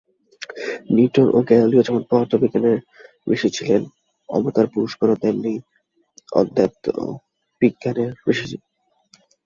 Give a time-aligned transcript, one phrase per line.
[0.95, 2.77] Newton ও Galileo যেমন পদার্থবিজ্ঞানের
[3.27, 3.81] ঋষি ছিলেন,
[4.29, 5.53] অবতারপুরুষগণও তেমনি
[6.31, 8.45] অধ্যাত্মবিজ্ঞানের ঋষি।